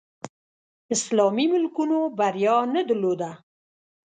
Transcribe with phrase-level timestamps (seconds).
[0.95, 3.31] اسلامي ملکونو بریا نه درلوده